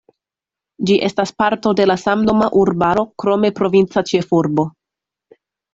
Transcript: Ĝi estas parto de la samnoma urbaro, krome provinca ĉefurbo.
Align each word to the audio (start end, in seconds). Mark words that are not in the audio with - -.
Ĝi 0.89 0.95
estas 1.07 1.33
parto 1.43 1.73
de 1.81 1.87
la 1.91 1.97
samnoma 2.05 2.49
urbaro, 2.65 3.07
krome 3.25 3.55
provinca 3.61 4.05
ĉefurbo. 4.15 4.69